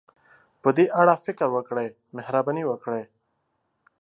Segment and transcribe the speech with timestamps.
[0.61, 3.03] په دې اړه فکر وکړئ، مهرباني وکړئ.